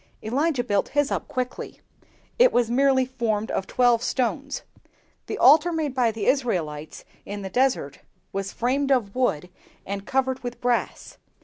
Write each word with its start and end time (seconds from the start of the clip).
Elijah 0.23 0.63
built 0.63 0.89
his 0.97 1.11
up 1.11 1.27
quickly; 1.27 1.79
it 2.39 2.51
was 2.51 2.71
merely 2.71 3.05
formed 3.05 3.51
of 3.51 3.67
twelve 3.67 4.01
stones. 4.01 4.63
The 5.27 5.37
altar 5.37 5.71
made 5.71 5.93
by 5.93 6.09
the 6.09 6.25
Israelites 6.25 7.05
in 7.23 7.43
the 7.43 7.51
desert 7.51 7.99
was 8.33 8.51
framed 8.51 8.89
of 8.91 9.13
wood, 9.13 9.49
and 9.85 10.07
covered 10.07 10.39
with 10.43 10.59
brass. 10.59 11.19